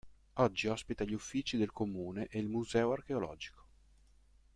[0.37, 3.65] Oggi ospita gli uffici del Comune e il Museo Archeologico.